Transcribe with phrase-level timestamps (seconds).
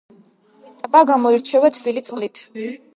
[0.87, 2.47] ტბა გამოირჩევა თბილი წყლით.